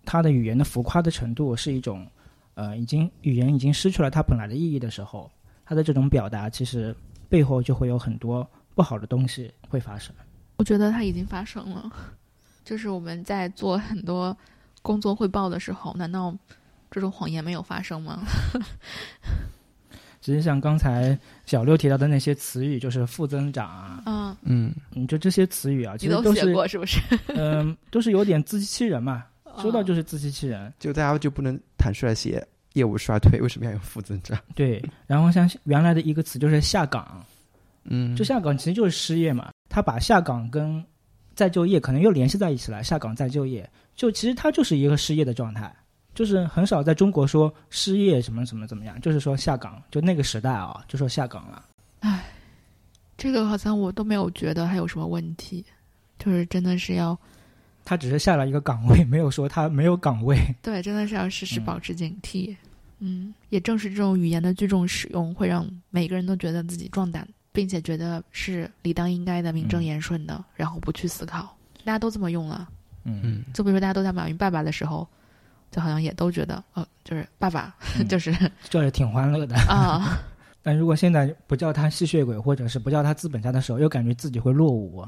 [0.04, 2.08] 它的语言的浮夸的程度是一种，
[2.56, 5.30] 呃，已经语言已经失去了它本来的意义的时候，
[5.64, 6.96] 它的这种表达其实
[7.30, 10.12] 背后就会有很多不好的东西会发生。
[10.58, 11.92] 我觉得它已经发生了，
[12.66, 14.36] 就是我们在做很多
[14.82, 16.36] 工作汇报的时候，难道
[16.94, 18.24] 这种谎言没有发生吗？
[20.22, 27.02] 其实像刚才小六提到的那些词语，就是负增长啊，嗯，嗯嗯，就这些词语啊，其你都写实都是过是不是？
[27.36, 29.26] 嗯、都是有点自欺欺人嘛。
[29.60, 34.40] 说到哦就是自欺欺人，就大家就不能坦率写业务衰退，为什么要用负增长？
[34.56, 34.82] 对。
[35.06, 37.22] 然后像原来的一个词就是下岗，
[37.84, 40.82] 嗯，就下岗其实就是失业嘛，他把下岗跟
[41.36, 45.76] 再就业可能又联系在一起了，下岗再就业，就其实它就是一个失业的状态，
[46.13, 51.65] 就是很少在中国说失业什么什么怎么样，就是说下岗，就那个时代啊，就说下岗了。
[51.99, 52.23] 唉
[53.17, 55.63] 这个好像我都没有觉得还有什么问题，
[56.19, 57.17] 就是真的是要
[57.86, 60.38] 他只是下了一个岗位，没有说他没有岗位。
[60.62, 62.56] 对，真的是要时时嗯保持警惕。
[62.99, 71.56] 嗯，也正是这种语言的聚众使用，会让每个人都觉得自己壮胆，并且觉得是理当应该的、名正嗯言顺的，然后不去思考。
[71.84, 72.69] 大家都这么用了，
[73.04, 75.06] 嗯，嗯就比如说大家都在马云爸爸的时候，
[75.74, 78.32] 就好像也都觉得，哦，就是爸爸，嗯 就是
[78.70, 79.56] 就是挺欢乐的。
[79.68, 80.20] 啊，
[80.62, 85.04] 但如果现在不叫他吸血鬼，或者是不叫他资本家的时候，又感觉自己会落伍。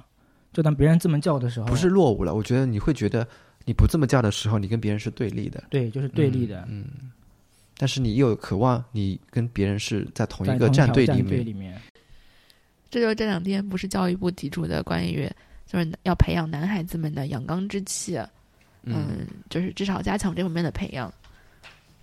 [0.51, 3.28] 就当别人这么叫的时候，不是落伍了，我觉得你会觉得
[3.65, 6.86] 你不这么叫的时候，你跟别人是对立的，对，就是对立的，嗯。
[6.99, 7.12] 嗯
[7.78, 11.78] 但是你又渴望你跟别人是在同一个战队里面，
[12.89, 15.30] 这就是这两天不是教育部提出的关于
[15.65, 18.17] 就是要培养男孩子们的阳刚之气，
[18.86, 21.13] 嗯，就是至少加强这方面的培养。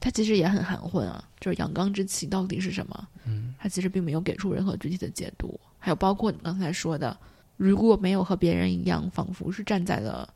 [0.00, 3.08] 他其实也很含混啊，就是阳刚之气到底是什么？
[3.24, 5.58] 嗯，他其实并没有给出任何具体的解读。
[5.78, 7.16] 还有包括你刚才说的，
[7.56, 10.28] 如果没有和别人一样，仿佛是站在了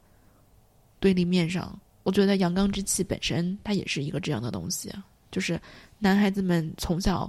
[1.00, 5.60] 对立面上，我觉得阳刚之气本身它也是一个这样的东西啊，就是
[5.98, 7.28] 男孩子们从小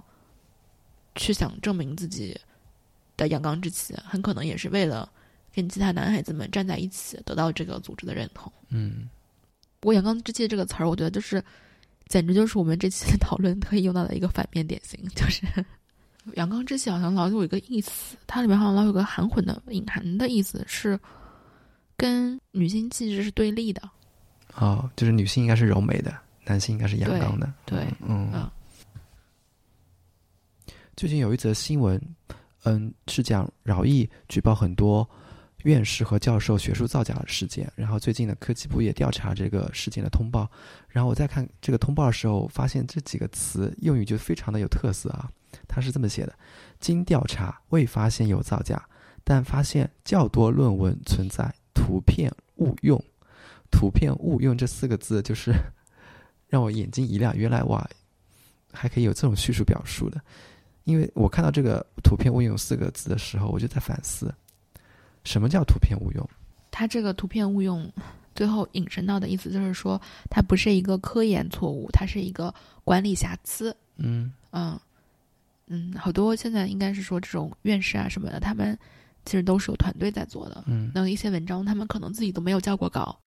[1.16, 2.40] 去想证明自己
[3.16, 5.12] 的阳刚之气，很可能也是为了
[5.58, 8.54] 跟其他男孩子们站在一起，得到这个组织的认同。
[8.70, 9.10] 嗯
[9.80, 11.44] 不过“阳刚之气”这个词儿，我觉得就是，
[12.08, 15.48] 简直就是我们这期的讨论特意用到的一个反面典型，就是
[16.38, 21.00] “阳刚之气”好像老有一个意思，它里面好像老有个含混的、隐含的意思，是
[21.96, 23.90] 跟女性气质是对立的。
[24.56, 26.16] 哦，就是女性应该是柔美的，
[26.46, 28.48] 男性应该是阳刚的，对对嗯嗯
[30.96, 32.00] 最近有一则新闻，
[32.64, 35.08] 嗯，是讲饶毅举报很多
[35.64, 40.50] 院士和教授学术造假事件，然后最近呢，科技部也调查这个事件的通报，
[40.88, 45.30] 然后我在看这个通报的时候，发现这几个词用语就非常的有特色啊，
[45.68, 46.34] 它是这么写的：
[46.80, 48.82] 经调查未发现有造假，
[49.24, 53.04] 但发现较多论文存在图片误用。
[53.70, 55.52] 图片误用这四个字，就是
[56.48, 57.86] 让我眼睛一亮，原来哇，
[58.72, 60.22] 还可以有这种叙述表述的。
[60.86, 64.34] 因为我看到这个“图片误用”四个字的时候，我就在反思，
[65.28, 66.30] 什么叫图片误用？
[66.72, 67.92] 它这个图片误用，
[68.34, 72.54] 最后引申到的意思就是说，它不是一个科研错误，它是一个
[72.86, 73.76] 管理瑕疵。
[73.98, 74.80] 嗯嗯
[75.68, 78.78] 嗯，好多现在应该是说这种院士啊什么的，他们
[79.26, 80.64] 其实都是有团队在做的。
[80.66, 83.20] 嗯那一些文章他们可能自己都没有交过稿，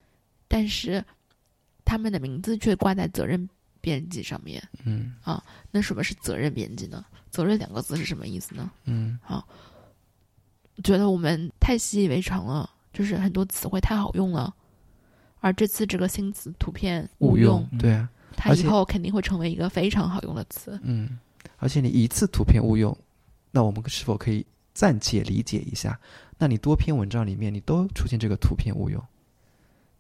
[0.49, 1.05] 但是
[1.85, 3.47] 他们的名字却挂在责任
[3.83, 4.63] 编辑上面。
[4.85, 7.05] 嗯啊那什么是责任编辑呢？
[7.31, 8.71] 责任两个字是什么意思呢？
[8.85, 9.19] 嗯
[10.83, 14.55] 觉得我们太习以为常了，就是很多词汇太好用了。
[15.41, 20.79] 而这次这个新词“图片误用”，嗯对啊，它以后肯定会成为一个非常好用的词。
[20.83, 21.19] 嗯，
[21.57, 22.97] 而且你一次图片误用，
[23.51, 25.99] 那我们是否可以暂且理解一下？
[26.37, 29.03] 那你多篇文章里面你都出现这个图片误用，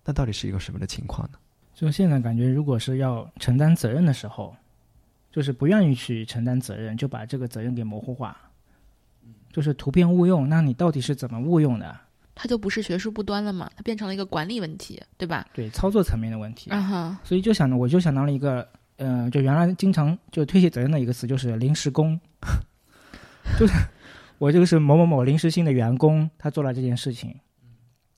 [0.04, 1.38] 那到底是一个什么的情况呢？
[1.74, 4.54] 就现在感觉，如果是要承担责任的时候，
[5.32, 8.36] 就是不愿意去承担责任，就把这个责任给模糊化。
[9.52, 11.96] 就是图片误用，那你到底是怎么误用的？
[12.34, 15.46] 它就不是学术不端了嘛，它变成了一个管理问题，对吧？
[15.52, 16.70] 对，操作层面的问题。
[16.70, 22.18] 啊哈，所以就想着，我就想到了一个，呃，就原来经常就推卸责任的一个词，就是临时工，
[23.58, 23.74] 就是
[24.38, 27.34] 我这个是某某某临时性的员工，他做了这件事情，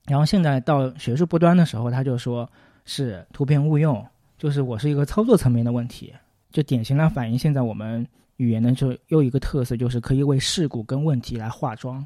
[0.07, 2.49] 然后现在到学术不端的时候，他就说
[2.85, 4.07] 是图片误用，
[4.38, 6.14] 就是我是一个操作层面的问题，
[6.53, 8.07] 就典型的反映现在我们
[8.42, 12.05] 语言呢就又一个特色，就是可以为事故跟问题来化妆，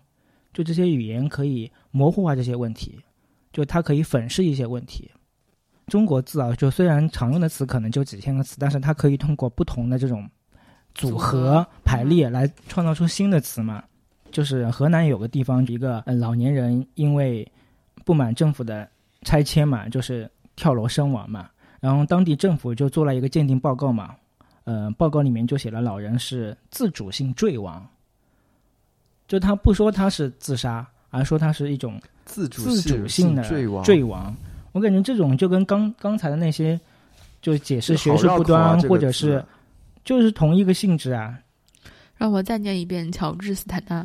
[0.52, 3.00] 就这些语言可以模糊化这些问题，
[3.54, 5.10] 就它可以粉饰一些问题。
[5.86, 10.28] 中国字啊，就虽然常用的词可能就几千个词，但是它可以通过不同的这种
[10.94, 13.82] 组组合合排列来创造出新的词嘛。
[14.30, 17.50] 就是河南有个地方，一个呃老年人因为
[18.04, 18.86] 不满政府的
[19.22, 21.48] 拆迁嘛，就是跳楼身亡嘛。
[21.80, 24.14] 然后当地政府就做了一个鉴定报告嘛，
[24.66, 27.88] 呃，报告里面就写了老人是自主性坠亡，
[29.28, 34.36] 就他不说他是自杀，而说他是一种自主自主性的坠亡，坠亡。
[34.72, 36.78] 我感觉这种就跟刚刚才的那些，
[37.40, 39.42] 就解释学术不端，或者是
[40.04, 41.38] 就是同一个性质啊。
[42.16, 44.04] 让我再念一遍乔治斯坦纳。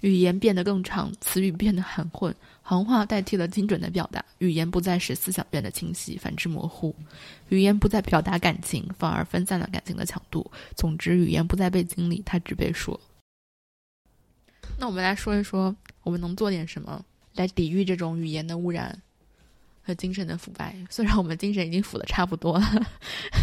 [0.00, 4.24] 语言变得更长，词语变得含混，行话代替了精准的表达。
[4.38, 6.94] 语言不再使思想变得清晰，反之模糊。
[7.48, 10.50] 语言不再表达感情，反而分散了感情的强度。
[10.74, 13.00] 总之，语言不再被经历，它只被说。
[14.78, 17.02] 那我们来说一说，我们能做点什么
[17.34, 19.00] 来抵御这种语言的污染
[19.86, 20.74] 和精神的腐败？
[20.90, 22.66] 虽然我们精神已经腐的差不多了，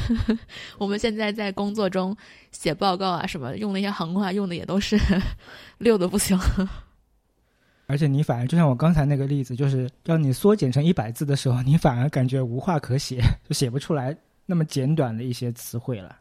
[0.77, 2.15] 我们现在在工作中
[2.51, 4.99] 写报告啊什么，用那些行话用的也都是
[5.79, 6.38] 溜的不行。
[7.86, 16.17] 而且你反而就像我刚才那个例子，就是让你缩减成一百字的时候，你反而感觉无话可写，就写不出来那么简短的一些词汇了。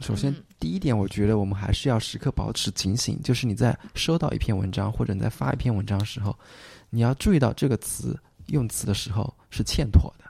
[0.00, 6.38] 首先嗯，第一点，我觉得我们还是要时刻保持警醒，就是你在收到一篇文章或者你在发一篇文章的时候，
[6.90, 8.14] 你要注意到这个词
[8.46, 10.24] 用词的时候是欠妥的。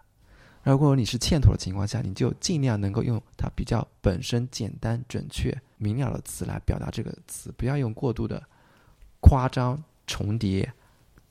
[0.64, 8.42] 如果你是欠妥的情况下，你就尽量能够用它比较本身简单、准确、明了的词来表达这个词，不要用过度的
[9.20, 10.72] 夸张、重叠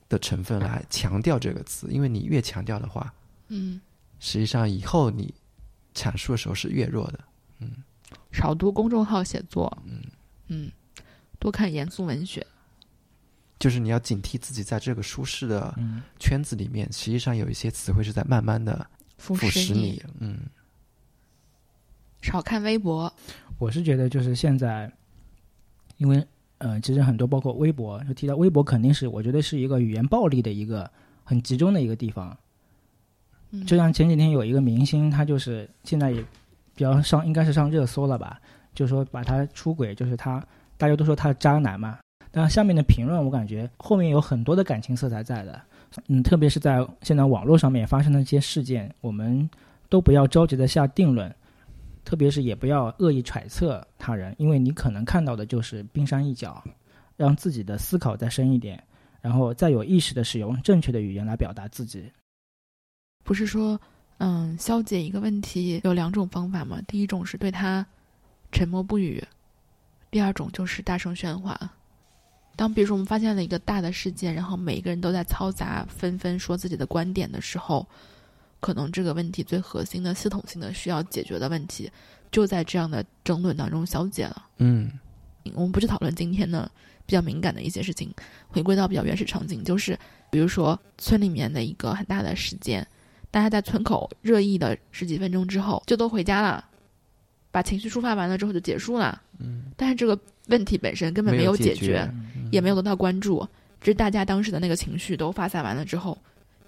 [0.08, 3.12] 的成分来强调这个词，因为你越强调的话，
[3.48, 3.80] 嗯，
[4.18, 5.34] 实际上以后你
[5.94, 7.20] 阐述的时候是越弱的。
[7.58, 7.70] 嗯
[8.30, 10.02] 少读公众号写作，嗯
[10.48, 10.70] 嗯，
[11.38, 12.46] 多看严肃文学。
[13.58, 20.02] 就是你要警惕自己在这个舒适的嗯，圈子里面，实际上有一些词汇是在慢慢的腐腐蚀你你。
[20.20, 20.38] 嗯，
[22.20, 23.12] 少看微博，
[23.58, 24.92] 我是觉得就是现在，
[25.96, 26.26] 因为
[26.58, 30.90] 呃，其实很多包括微博，就提到微博肯定是我觉得是一个语言暴力的一个
[31.24, 32.36] 很集中的一个地方。
[33.50, 36.20] 嗯就像前几天有一个明星，他就是现在也
[36.74, 38.40] 比较上，应该是上热搜了吧？
[38.74, 40.44] 就说把他出轨，就是他
[40.76, 41.98] 大家都说他是渣男嘛。
[42.38, 45.58] 但下面的评论，我感觉后面有很多的感情色彩在的。
[46.08, 49.48] 嗯，特别是在现在网络上面发生的一些事件，我们
[49.88, 51.34] 都不要着急的下定论，
[52.04, 56.62] 特别是也不要恶意揣测他人，因为你可能看到的就是冰山一角，
[57.16, 58.84] 让自己的思考再深一点，
[59.22, 62.12] 然后再有意识的使用正确的语言来表达自己。
[63.24, 63.80] 不是说，
[64.18, 66.82] 嗯，消解一个问题有两种方法嘛？
[66.86, 67.86] 第一种是对他
[68.52, 69.24] 沉默不语，
[70.10, 71.58] 第二种就是大声喧哗。
[72.56, 77.86] 当比如说我们发现了一个大的事件，然后每一个人都在嘈杂，纷纷说自己的观点的时候，
[78.60, 81.90] 可能这个问题最核心的系统性的需要解决的问题，
[82.32, 84.46] 就在这样的争论当中消解了。
[84.58, 84.90] 嗯
[85.54, 86.68] 我们不去讨论今天的
[87.04, 88.12] 比较敏感的一些事情，
[88.48, 89.96] 回归到比较原始场景，就是
[90.30, 92.84] 比如说村里面的一个很大的事件，
[93.30, 96.64] 大家在村口热议的十几分钟之后就都回家了，
[97.52, 99.22] 把情绪抒发完了之后就结束了。
[99.38, 103.46] 嗯，但是这个问题本身根本没有有解解决嗯也没有得到关注，
[103.80, 106.16] 只是大家当时的那个情绪都发散完了之后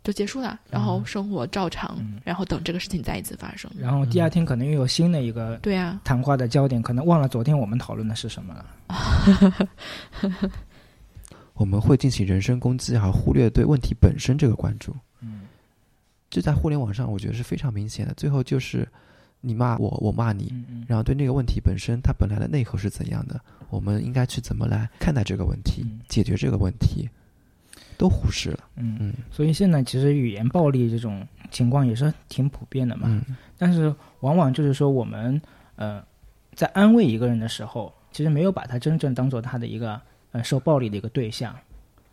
[0.05, 3.71] 就结束了，然后生活照常，嗯然后等这个事情再一次发生。
[3.79, 8.65] 然后第二天可能又有新的一个对啊，谈话的焦点，可能忘了昨天我们讨论的是什么了。
[11.55, 14.95] 我们会进行人身攻击，而忽略对问题本身这个关注。
[15.21, 15.41] 嗯，
[16.31, 18.15] 这在互联网上，我觉得是非常明显的。
[18.15, 18.87] 最后就是
[19.41, 20.53] 你骂我，我骂你，
[20.87, 27.09] 然后对那个问题本身它本来的内核是怎样的，我们应该去怎么来看待这个问题，嗯解决这个问题，
[27.97, 28.65] 都忽视了。
[28.77, 33.07] 嗯，嗯所以现在其实语言暴力这种情况也是挺普遍的嘛。
[33.09, 35.41] 嗯但是往往就是说我们
[35.77, 36.03] 呃
[36.55, 40.01] 在安慰一个人的时候，其实没有把他真正当做他的一个
[40.33, 41.55] 呃受暴力的一个对象，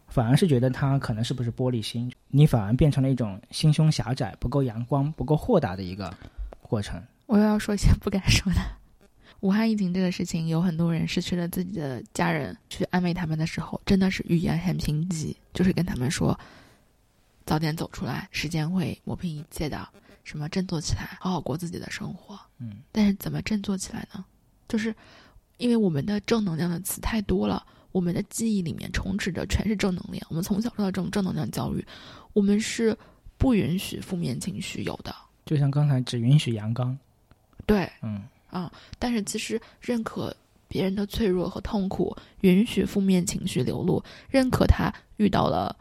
[0.07, 6.13] 反而是觉得他可能是不是玻璃心，你反而变成了一种心胸狭窄、不够阳光、不够豁达的一个
[6.61, 7.01] 过程。
[7.25, 8.59] 我又要说一些不该说的。
[9.41, 16.39] 武汉疫情这个事情，有很多人失去了自己的家人，去安慰他们的时候，真的是语言很贫瘠，就是跟他们说，
[17.45, 19.87] 早点走出来，时间会磨平一切的，
[20.23, 22.39] 什么振作起来，好好过自己的生活。
[22.59, 24.25] 嗯但是怎么振作起来呢？
[24.67, 24.95] 就是
[25.57, 30.25] 因为我们的正能量的词太多了，我们的记忆里面充斥着全是正能量。
[30.29, 31.85] 我们从小受到这种正能量教育，
[32.33, 32.97] 我们是
[33.37, 35.13] 不允许负面情绪有的。
[35.45, 36.97] 就像刚才只允许阳刚，
[37.65, 38.23] 对，嗯。
[38.51, 40.33] 啊但是其实认可
[40.67, 45.75] 别人的脆弱和痛苦，允许负面情绪流露，认可他遇到了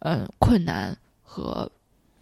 [0.00, 1.70] 呃困难和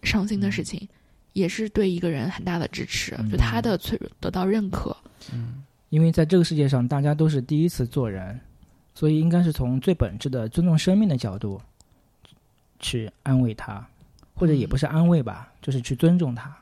[0.03, 0.87] 伤心的事情，
[1.33, 3.15] 也是对一个人很大的支持。
[3.17, 4.95] 嗯就他的脆弱得到认可，
[5.33, 8.39] 嗯因为在这个世界上，大家都是第一次做人，
[8.93, 11.59] 所以应该是从最本质的尊重生命的角度
[12.79, 13.83] 去安慰他，
[14.35, 16.55] 或者也不是安慰吧，就是去尊重他。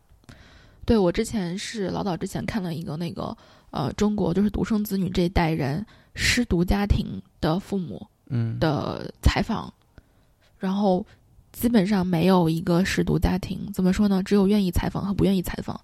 [0.85, 3.35] 对我之前是老早之前看了一个那个
[3.71, 9.73] 呃中国就是独生子女这一代人失独家庭的父母嗯的采访，
[10.57, 11.05] 然后
[11.51, 14.21] 基本上没有一个失独家庭，怎么说呢？
[14.23, 15.79] 只有愿意采访和不愿意采访，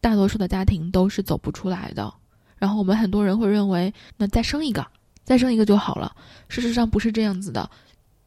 [0.00, 2.12] 大多数的家庭都是走不出来的。
[2.56, 4.86] 然后我们很多人会认为，那再生一个，
[5.24, 6.14] 再生一个就好了。
[6.48, 7.68] 事实上不是这样子的。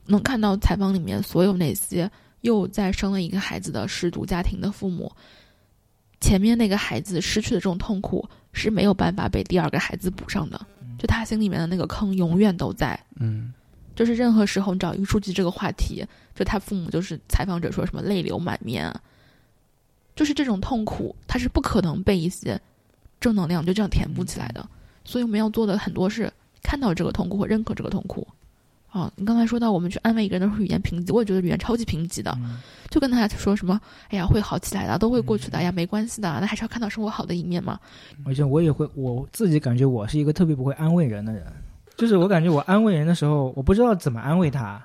[0.07, 2.09] 能看到采访里面所有那些
[2.41, 5.11] 又再生了一个孩子的失独家庭的父母，
[6.19, 10.59] 前面那个孩子失去的这种痛苦是没有办法被第二个孩子补上的，
[10.97, 12.99] 就他心里面的那个坑永远都在。
[13.17, 13.53] 嗯
[13.95, 16.05] 就是任何时候你找一个书记这个话题，
[16.35, 19.01] 就他父母就是采访者说什么泪流满面啊，
[20.17, 22.59] 就是这种痛苦，他是不可能被一些
[23.21, 24.67] 正能量就这样填补起来的。
[25.05, 26.29] 所以我们要做的很多是
[26.61, 28.27] 看到这个痛苦和认可这个痛苦。
[28.95, 32.61] 啊，你刚才说到我们去安慰一个人的时候语言贫瘠，我也觉得语言超级贫瘠的，嗯。
[32.89, 33.77] 就跟他说什么，
[34.07, 37.77] 哎呀会好起来的，都会过去的，哎呀没关系的，那还是要看到生活好的一面嘛。
[38.25, 41.45] 而且我也会，我自己感觉我是一个特别不会安慰人的人，
[41.97, 44.81] 就是我感觉我安慰人的时候，我不知道怎么安慰他，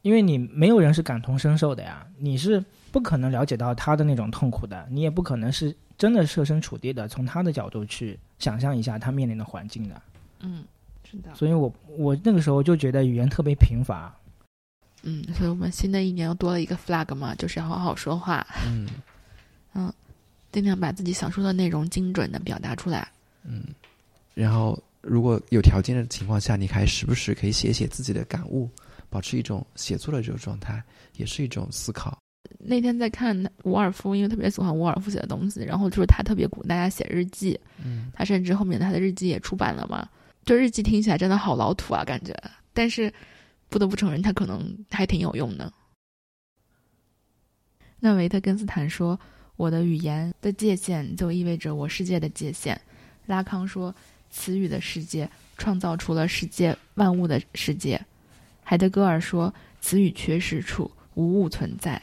[0.00, 10.02] 因为你没有人是感同身受的呀，你是不可能了解到他的那种痛苦的，你也不可能是真的设身处地的从他的角度去想象一下他面临的环境的，
[10.40, 10.64] 嗯，
[11.12, 14.10] 是的，所以我我那个时候就觉得语言特别贫乏，
[15.02, 18.46] 嗯，所以我们新的一年又多了一个 flag 嘛，就是要好好说话。
[18.66, 18.88] 嗯
[19.74, 19.92] 嗯
[20.50, 23.08] 尽量把自己想说的内容精准的表达出来。
[23.42, 23.64] 嗯，
[24.34, 28.68] 然后如果有条件的情况下，你还时不时可以写写自己的感悟，
[29.08, 30.82] 保持一种写作的这种状态，
[31.16, 32.18] 也是一种思考。
[32.58, 33.34] 那天在看
[33.64, 40.06] 伍尔夫，因为特别喜欢伍尔夫写的东西，然后就是他特别鼓励大家写日记，嗯他甚至后面他的日记也出版了嘛。
[40.44, 42.34] 就日记听起来真的好老土啊，感觉，
[42.72, 43.12] 但是
[43.68, 45.72] 不得不承认，它可能还挺有用的。
[48.00, 49.18] 那维特根斯坦说
[49.56, 52.78] ：“我的语言的界限就意味着我世界的界限。”
[53.26, 53.94] 拉康说
[54.30, 58.04] ：“词语的世界创造出了世界万物的世界。”
[58.64, 62.02] 海德格尔说：“词语缺失处无物存在。”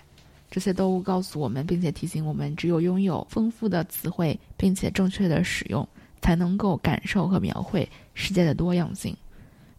[0.49, 5.87] 这些都告诉我们，并且提醒我们，只有拥有丰富的词汇，并且正确的使用，
[6.21, 9.15] 才能够感受和描绘世界的多样性。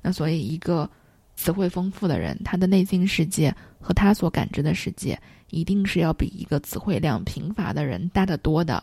[0.03, 0.89] 那所以，一个
[1.37, 5.21] 词汇丰富的人，他的内心世界和他所感知的世界，
[5.51, 8.83] 一定是要比一个词汇量贫乏的人大得多的。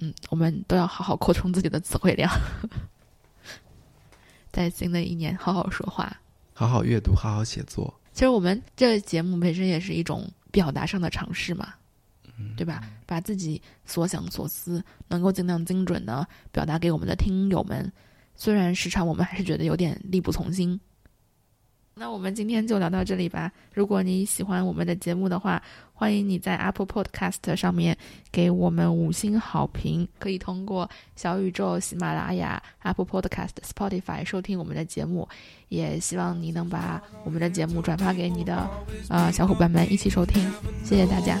[0.00, 2.30] 嗯，我们都要好好扩充自己的词汇量，
[4.52, 6.16] 在新的一年好好说话。
[6.52, 7.92] 好好阅读，好好写作。
[8.12, 11.74] 其实我们这个节目本身也是一种表达上的尝试嘛，
[12.56, 12.82] 对吧？
[13.06, 17.90] 把自己所想所思能够尽量精准的表达给我们的听友们，
[18.34, 20.78] 虽然时常我们还是觉得有点力不从心。
[21.98, 23.50] 那我们今天就聊到这里吧。
[23.72, 25.62] 如果你喜欢我们的节目的话，
[25.94, 27.96] 欢迎你在 Apple Podcast 上面
[28.30, 30.06] 给我们五星好评。
[30.18, 35.26] 可以通过小宇宙、喜马拉雅、Apple Podcast、Spotify 收听我们的节目。
[35.68, 38.68] 也希望你能把我们的节目转发给你的
[39.08, 40.52] 呃小伙伴们一起收听。
[40.84, 41.40] 谢谢大家，